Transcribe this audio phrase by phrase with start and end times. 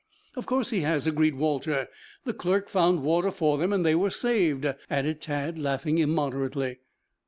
[0.35, 1.87] "Of course he has," agreed Walter.
[2.25, 6.79] "The clerk found water for them and they were saved," added Tad, laughing immoderately.